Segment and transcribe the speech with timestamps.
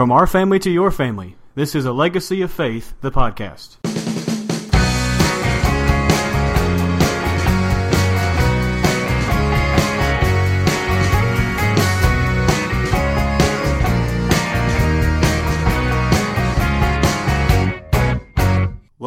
[0.00, 3.79] From our family to your family, this is a Legacy of Faith, the podcast.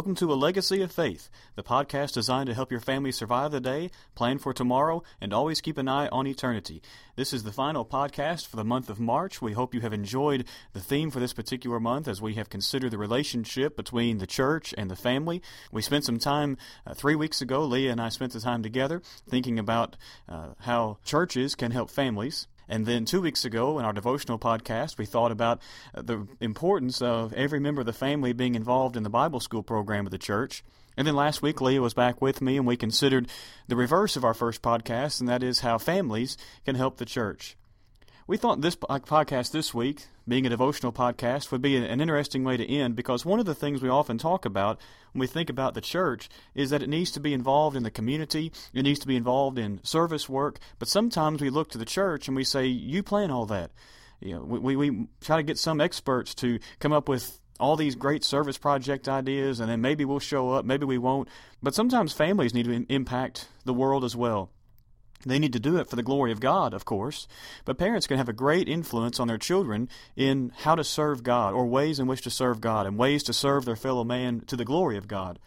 [0.00, 3.60] Welcome to A Legacy of Faith, the podcast designed to help your family survive the
[3.60, 6.80] day, plan for tomorrow, and always keep an eye on eternity.
[7.16, 9.42] This is the final podcast for the month of March.
[9.42, 12.92] We hope you have enjoyed the theme for this particular month as we have considered
[12.92, 15.42] the relationship between the church and the family.
[15.70, 19.02] We spent some time uh, three weeks ago, Leah and I spent the time together
[19.28, 22.46] thinking about uh, how churches can help families.
[22.70, 25.60] And then two weeks ago, in our devotional podcast, we thought about
[25.92, 29.64] uh, the importance of every member of the family being involved in the Bible school
[29.64, 30.62] program of the church.
[30.96, 33.28] And then last week, Leah was back with me, and we considered
[33.66, 37.56] the reverse of our first podcast, and that is how families can help the church.
[38.30, 42.56] We thought this podcast this week, being a devotional podcast, would be an interesting way
[42.56, 44.78] to end because one of the things we often talk about
[45.12, 47.90] when we think about the church is that it needs to be involved in the
[47.90, 51.84] community, it needs to be involved in service work, but sometimes we look to the
[51.84, 53.72] church and we say, You plan all that.
[54.20, 57.96] You know, we, we try to get some experts to come up with all these
[57.96, 61.28] great service project ideas, and then maybe we'll show up, maybe we won't.
[61.64, 64.52] But sometimes families need to impact the world as well.
[65.24, 67.28] They need to do it for the glory of God, of course,
[67.64, 71.52] but parents can have a great influence on their children in how to serve God,
[71.52, 74.56] or ways in which to serve God, and ways to serve their fellow man to
[74.56, 75.38] the glory of God.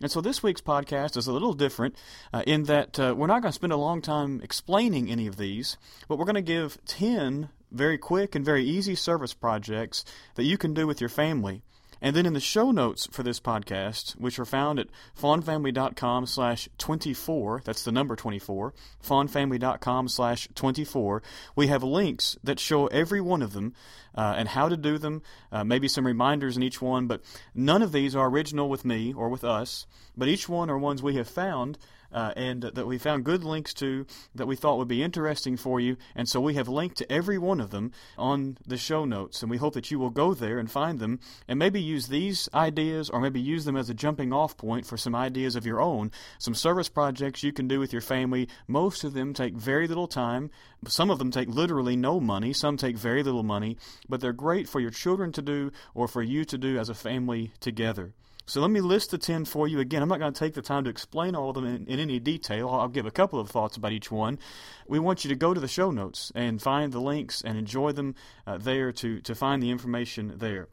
[0.00, 1.96] And so this week's podcast is a little different
[2.32, 5.36] uh, in that uh, we're not going to spend a long time explaining any of
[5.36, 5.76] these,
[6.08, 10.58] but we're going to give 10 very quick and very easy service projects that you
[10.58, 11.62] can do with your family
[12.02, 16.68] and then in the show notes for this podcast, which are found at faughnfamily.com slash
[16.76, 21.22] 24, that's the number 24, faughnfamily.com slash 24,
[21.54, 23.72] we have links that show every one of them
[24.16, 25.22] uh, and how to do them,
[25.52, 27.22] uh, maybe some reminders in each one, but
[27.54, 31.02] none of these are original with me or with us, but each one are ones
[31.02, 31.78] we have found
[32.12, 35.80] uh, and that we found good links to that we thought would be interesting for
[35.80, 35.96] you.
[36.14, 39.42] And so we have linked to every one of them on the show notes.
[39.42, 42.48] And we hope that you will go there and find them and maybe use these
[42.54, 45.80] ideas or maybe use them as a jumping off point for some ideas of your
[45.80, 46.10] own.
[46.38, 48.48] Some service projects you can do with your family.
[48.66, 50.50] Most of them take very little time.
[50.86, 52.52] Some of them take literally no money.
[52.52, 53.76] Some take very little money.
[54.08, 56.94] But they're great for your children to do or for you to do as a
[56.94, 58.14] family together.
[58.44, 60.02] So let me list the 10 for you again.
[60.02, 62.18] I'm not going to take the time to explain all of them in, in, any
[62.18, 62.68] detail.
[62.68, 64.38] I'll give a couple of thoughts about each one.
[64.86, 67.92] We want you to go to the show notes and find the links and enjoy
[67.92, 68.14] them
[68.46, 70.68] uh, there to, to find the information there.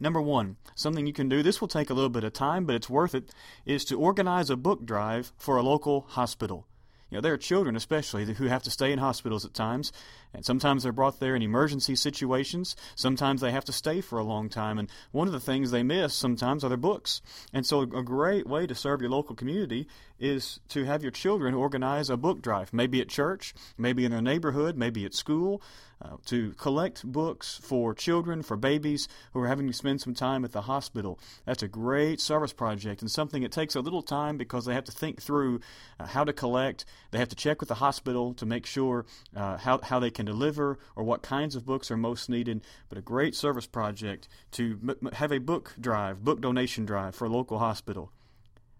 [0.00, 2.76] Number one, something you can do, this will take a little bit of time, but
[2.76, 3.32] it's worth it,
[3.66, 6.67] is to organize a book drive for a local hospital.
[7.10, 9.92] You know, there are children, especially, who have to stay in hospitals at times,
[10.34, 12.76] and sometimes they're brought there in emergency situations.
[12.96, 15.82] Sometimes they have to stay for a long time, and one of the things they
[15.82, 17.22] miss sometimes are their books.
[17.52, 19.88] And so, a great way to serve your local community
[20.18, 24.20] is to have your children organize a book drive, maybe at church, maybe in their
[24.20, 25.62] neighborhood, maybe at school,
[26.00, 30.44] uh, to collect books for children, for babies who are having to spend some time
[30.44, 31.18] at the hospital.
[31.44, 34.84] That's a great service project and something that takes a little time because they have
[34.84, 35.60] to think through
[35.98, 36.84] uh, how to collect.
[37.10, 40.26] They have to check with the hospital to make sure uh, how, how they can
[40.26, 42.62] deliver or what kinds of books are most needed.
[42.88, 47.26] But a great service project to m- have a book drive, book donation drive for
[47.26, 48.12] a local hospital.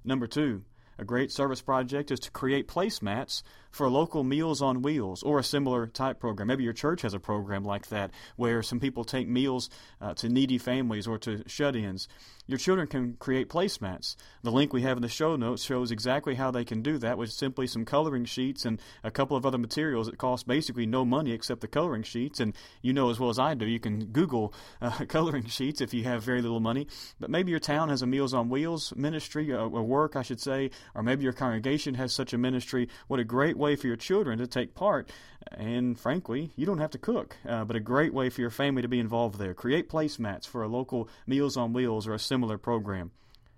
[0.04, 0.62] Number two,
[0.98, 5.44] a great service project is to create placemats for local Meals on Wheels or a
[5.44, 6.48] similar type program.
[6.48, 9.70] Maybe your church has a program like that where some people take meals
[10.00, 12.08] uh, to needy families or to shut ins.
[12.48, 14.16] Your children can create placemats.
[14.42, 17.18] The link we have in the show notes shows exactly how they can do that
[17.18, 21.04] with simply some coloring sheets and a couple of other materials that cost basically no
[21.04, 22.40] money except the coloring sheets.
[22.40, 25.92] And you know as well as I do, you can Google uh, coloring sheets if
[25.92, 26.86] you have very little money.
[27.20, 30.40] But maybe your town has a Meals on Wheels ministry, or uh, work, I should
[30.40, 32.88] say, or maybe your congregation has such a ministry.
[33.08, 35.10] What a great way for your children to take part.
[35.52, 38.82] And frankly, you don't have to cook, uh, but a great way for your family
[38.82, 39.52] to be involved there.
[39.52, 43.10] Create placemats for a local Meals on Wheels or a similar program.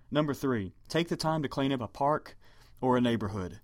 [0.09, 2.35] Number three, take the time to clean up a park
[2.81, 3.59] or a neighborhood.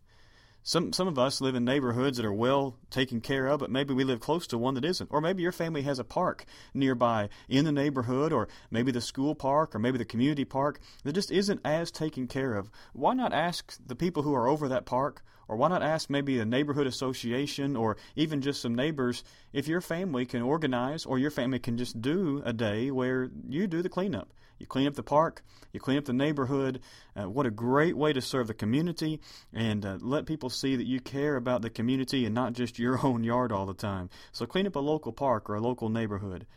[0.63, 3.93] Some some of us live in neighborhoods that are well taken care of, but maybe
[3.93, 5.09] we live close to one that isn't.
[5.11, 6.43] Or maybe your family has a park
[6.73, 11.13] nearby in the neighborhood, or maybe the school park, or maybe the community park that
[11.13, 12.69] just isn't as taken care of.
[12.91, 16.39] Why not ask the people who are over that park or why not ask maybe
[16.39, 19.23] a neighborhood association or even just some neighbors
[19.53, 23.67] if your family can organize or your family can just do a day where you
[23.67, 24.33] do the cleanup?
[24.59, 26.81] You clean up the park, you clean up the neighborhood.
[27.15, 29.21] Uh, what a great way to serve the community
[29.53, 32.99] and uh, let people see that you care about the community and not just your
[33.05, 34.09] own yard all the time.
[34.31, 36.47] So clean up a local park or a local neighborhood.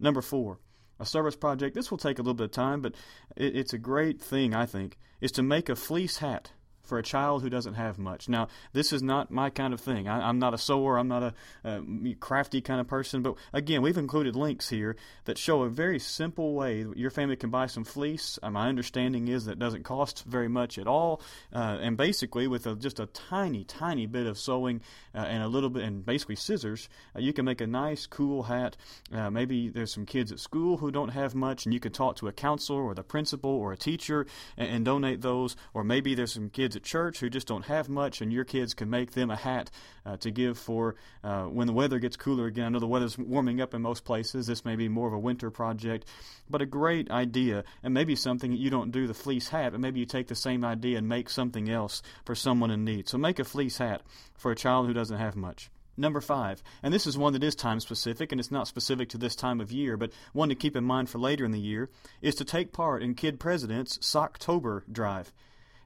[0.00, 0.58] Number four,
[0.98, 1.74] a service project.
[1.74, 2.94] This will take a little bit of time, but
[3.36, 7.02] it, it's a great thing, I think, is to make a fleece hat for a
[7.02, 8.28] child who doesn't have much.
[8.28, 10.08] Now, this is not my kind of thing.
[10.08, 10.98] I, am not a sewer.
[10.98, 11.34] I'm not a,
[11.64, 13.22] a, crafty kind of person.
[13.22, 17.50] But again, we've included links here that show a very simple way your family can
[17.50, 18.38] buy some fleece.
[18.42, 21.20] Uh, my understanding is that doesn't cost very much at all,
[21.52, 24.80] uh, and basically with a, just a tiny, tiny bit of sewing
[25.14, 28.44] uh, and a little bit, and basically scissors, uh, you can make a nice, cool
[28.44, 28.76] hat.
[29.12, 32.16] Uh, maybe there's some kids at school who don't have much, and you can talk
[32.16, 34.26] to a counselor or the principal or a teacher
[34.56, 35.56] and, and donate those.
[35.74, 38.72] Or maybe there's some kids at church who just don't have much, and your kids
[38.74, 39.70] can make them a hat
[40.06, 42.66] uh, to give for uh, when the weather gets cooler again.
[42.66, 44.46] I know the weather's warming up in most places.
[44.46, 46.06] This may be more of a winter project,
[46.48, 49.80] but a great idea, and maybe something that you don't do the fleece hat, but
[49.80, 53.08] maybe you take the same idea and make something else for someone in need.
[53.08, 54.02] So make a fleece hat
[54.38, 55.70] for a child who doesn't have much.
[55.94, 59.18] Number five, and this is one that is time specific and it's not specific to
[59.18, 61.90] this time of year, but one to keep in mind for later in the year,
[62.22, 65.32] is to take part in Kid President's Socktober Drive.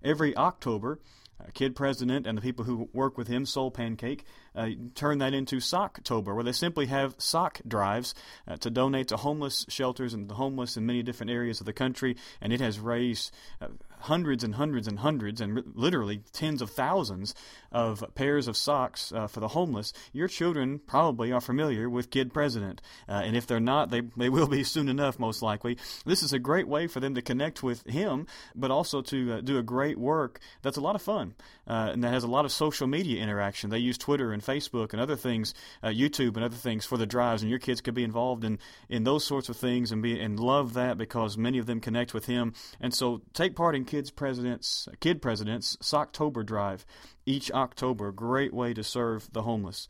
[0.02, 1.00] Every October,
[1.40, 5.34] uh, Kid President and the people who work with him, Soul Pancake, uh, turn that
[5.34, 8.14] into Socktober, where they simply have sock drives
[8.48, 11.72] uh, to donate to homeless shelters and the homeless in many different areas of the
[11.72, 12.16] country.
[12.40, 13.68] And it has raised uh,
[14.06, 17.34] hundreds and hundreds and hundreds, and literally tens of thousands
[17.70, 19.92] of pairs of socks uh, for the homeless.
[20.12, 24.28] Your children probably are familiar with Kid President, uh, and if they're not, they, they
[24.28, 25.78] will be soon enough, most likely.
[26.04, 29.40] This is a great way for them to connect with him, but also to uh,
[29.40, 31.34] do a great work that's a lot of fun
[31.66, 33.70] and that has a lot of social media interaction.
[33.70, 37.06] They use Twitter and Facebook and other things, uh, YouTube and other things for the
[37.06, 38.58] drives, and your kids could be involved in,
[38.88, 42.14] in those sorts of things and be and love that because many of them connect
[42.14, 42.54] with him.
[42.80, 46.84] And so take part in Kids Presidents Kid Presidents Socktober Drive
[47.24, 48.12] each October.
[48.12, 49.88] Great way to serve the homeless.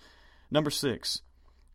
[0.49, 1.23] Number six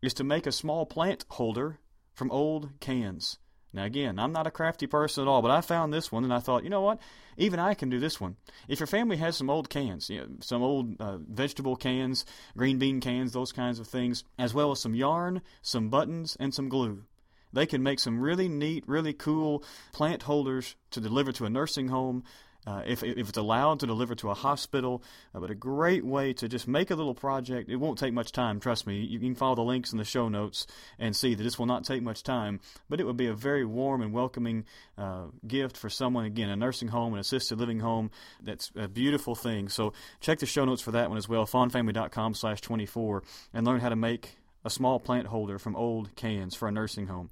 [0.00, 1.78] is to make a small plant holder
[2.14, 3.36] from old cans.
[3.74, 6.32] Now, again, I'm not a crafty person at all, but I found this one and
[6.32, 7.00] I thought, you know what?
[7.36, 8.36] Even I can do this one.
[8.66, 12.24] If your family has some old cans, you know, some old uh, vegetable cans,
[12.56, 16.54] green bean cans, those kinds of things, as well as some yarn, some buttons, and
[16.54, 17.04] some glue,
[17.52, 19.62] they can make some really neat, really cool
[19.92, 22.24] plant holders to deliver to a nursing home
[22.66, 25.02] uh, if, if it's allowed to deliver to a hospital,
[25.34, 27.68] uh, but a great way to just make a little project.
[27.68, 29.00] It won't take much time, trust me.
[29.00, 30.66] You can follow the links in the show notes
[30.98, 33.64] and see that this will not take much time, but it would be a very
[33.64, 34.64] warm and welcoming
[34.96, 38.10] uh, gift for someone, again, a nursing home, an assisted living home.
[38.40, 39.68] That's a beautiful thing.
[39.68, 43.80] So check the show notes for that one as well, faughnfamily.com slash 24, and learn
[43.80, 47.30] how to make a small plant holder from old cans for a nursing home.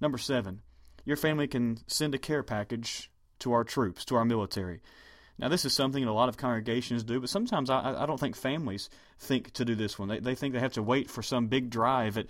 [0.00, 0.60] Number seven,
[1.04, 3.10] your family can send a care package
[3.40, 4.80] to our troops, to our military.
[5.38, 8.18] Now, this is something that a lot of congregations do, but sometimes I, I don't
[8.18, 8.90] think families
[9.20, 10.08] think to do this one.
[10.08, 12.26] They, they think they have to wait for some big drive at,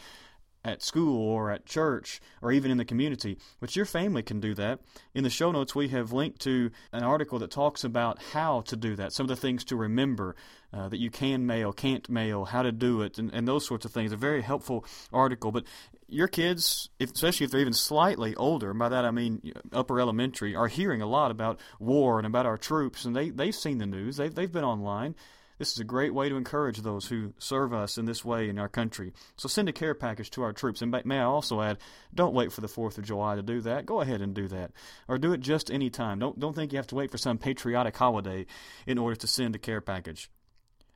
[0.72, 3.38] at school or at church or even in the community.
[3.60, 4.80] But your family can do that.
[5.14, 8.76] In the show notes, we have linked to an article that talks about how to
[8.76, 10.36] do that, some of the things to remember
[10.72, 13.84] uh, that you can mail, can't mail, how to do it, and, and those sorts
[13.84, 14.12] of things.
[14.12, 15.50] A very helpful article.
[15.50, 15.64] But
[16.08, 20.00] your kids, if, especially if they're even slightly older, and by that I mean upper
[20.00, 23.78] elementary, are hearing a lot about war and about our troops, and they, they've seen
[23.78, 25.14] the news, they've, they've been online.
[25.58, 28.58] This is a great way to encourage those who serve us in this way in
[28.58, 29.12] our country.
[29.36, 30.82] So send a care package to our troops.
[30.82, 31.78] And may I also add,
[32.14, 33.84] don't wait for the 4th of July to do that.
[33.84, 34.70] Go ahead and do that.
[35.08, 36.20] Or do it just any time.
[36.20, 38.46] Don't, don't think you have to wait for some patriotic holiday
[38.86, 40.30] in order to send a care package.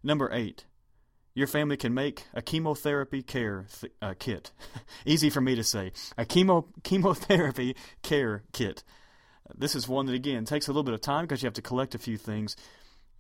[0.03, 0.65] Number 8
[1.35, 4.53] your family can make a chemotherapy care th- uh, kit.
[5.07, 5.93] Easy for me to say.
[6.19, 8.85] A chemo chemotherapy care kit.
[9.55, 11.63] This is one that again takes a little bit of time because you have to
[11.63, 12.57] collect a few things.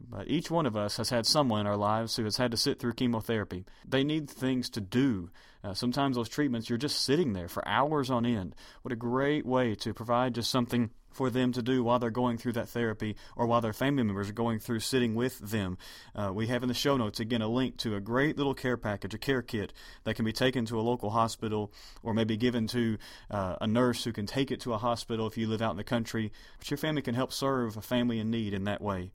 [0.08, 2.56] But each one of us has had someone in our lives who has had to
[2.56, 3.64] sit through chemotherapy.
[3.86, 5.30] They need things to do.
[5.64, 8.54] Uh, sometimes those treatments, you're just sitting there for hours on end.
[8.82, 12.38] What a great way to provide just something for them to do while they're going
[12.38, 15.78] through that therapy or while their family members are going through sitting with them.
[16.14, 18.76] Uh, we have in the show notes, again, a link to a great little care
[18.76, 19.72] package, a care kit
[20.04, 22.98] that can be taken to a local hospital or maybe given to
[23.30, 25.76] uh, a nurse who can take it to a hospital if you live out in
[25.76, 26.32] the country.
[26.58, 29.12] But your family can help serve a family in need in that way.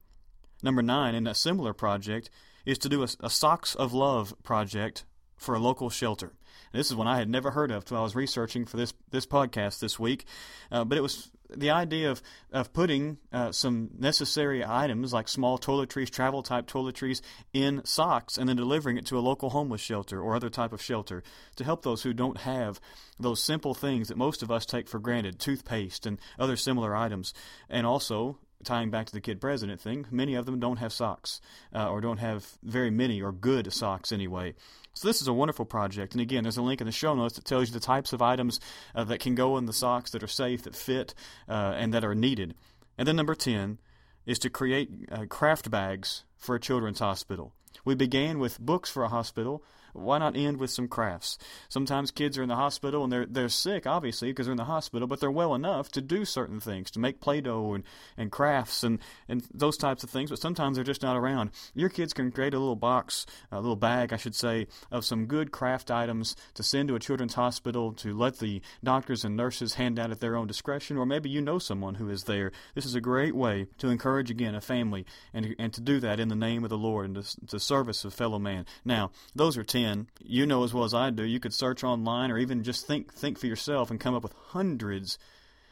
[0.64, 2.30] Number nine, in a similar project,
[2.66, 5.06] is to do a, a Socks of Love project
[5.38, 6.34] for a local shelter.
[6.74, 9.26] this is one I had never heard of until I was researching for this this
[9.26, 10.26] podcast this week.
[10.72, 12.22] Uh, but it was the idea of
[12.52, 17.22] of putting uh, some necessary items like small toiletries, travel type toiletries,
[17.54, 20.82] in socks, and then delivering it to a local homeless shelter or other type of
[20.82, 21.24] shelter
[21.56, 22.82] to help those who don't have
[23.20, 27.34] those simple things that most of us take for granted, toothpaste and other similar items,
[27.70, 31.42] and also tying back to the kid president thing, many of them don't have socks
[31.74, 34.54] uh, or don't have very many or good socks anyway.
[34.94, 36.14] So this is a wonderful project.
[36.14, 38.22] And again, there's a link in the show notes that tells you the types of
[38.22, 38.60] items
[38.96, 41.14] uh, that can go in the socks that are safe, that fit,
[41.48, 42.56] uh, and that are needed.
[42.98, 43.78] And then number 10
[44.26, 47.54] is to create uh, craft bags for a children's hospital.
[47.86, 49.64] We began with books for a hospital,
[49.98, 51.38] why not end with some crafts?
[51.70, 54.66] Sometimes kids are in the hospital and they're they're sick, obviously, because they're in the
[54.66, 57.84] hospital, but they're well enough to do certain things, to make Play-Doh and,
[58.18, 61.52] and crafts and, and those types of things, but sometimes they're just not around.
[61.74, 65.26] Your kids can create a little box, a little bag, I should say, of some
[65.26, 69.76] good craft items to send to a children's hospital to let the doctors and nurses
[69.76, 72.52] hand out at their own discretion, or maybe you know someone who is there.
[72.76, 76.20] This is a great way to encourage, again, a family and, and to do that
[76.20, 78.66] in the name of the Lord and to, to service of fellow man.
[78.86, 82.32] Now, those are 10 you know as well as I do, you could search online
[82.32, 85.18] or even just think think for yourself and come up with hundreds.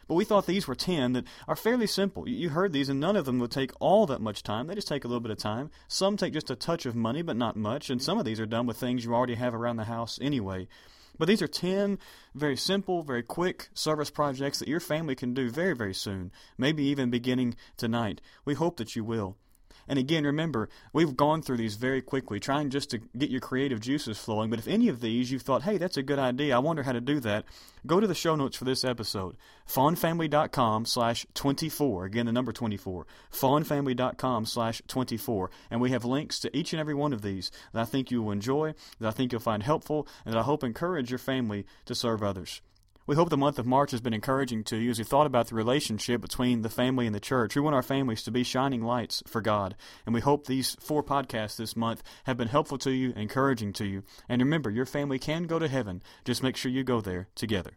[0.07, 2.29] But we thought these were 10 that are fairly simple.
[2.29, 4.67] You heard these, and none of them would take all that much time.
[4.67, 5.71] They just take a little bit of time.
[5.87, 7.89] Some take just a touch of money, but not much.
[7.89, 10.67] And some of these are done with things you already have around the house anyway.
[11.17, 11.97] But these are 10
[12.35, 16.83] very simple, very quick service projects that your family can do very, very soon, maybe
[16.83, 18.21] even beginning tonight.
[18.45, 19.37] We hope that you will.
[19.87, 23.79] And again, remember, we've gone through these very quickly, trying just to get your creative
[23.79, 24.49] juices flowing.
[24.49, 26.93] But if any of these you've thought, hey, that's a good idea, I wonder how
[26.93, 27.45] to do that,
[27.85, 29.35] go to the show notes for this episode.
[29.67, 32.05] faughnfamily.com slash 24.
[32.05, 33.05] Again, the number 24.
[33.31, 35.51] faughnfamily.com slash 24.
[35.69, 38.23] And we have links to each and every one of these that I think you
[38.23, 41.65] will enjoy, that I think you'll find helpful, and that I hope encourage your family
[41.85, 42.61] to serve others.
[43.07, 45.47] We hope the month of March has been encouraging to you as you thought about
[45.47, 47.55] the relationship between the family and the church.
[47.55, 49.75] We want our families to be shining lights for God,
[50.07, 53.85] and we hope these four podcasts this month have been helpful to you, encouraging to
[53.85, 54.01] you.
[54.27, 56.01] And remember, your family can go to heaven.
[56.23, 57.73] Just make sure you go there together.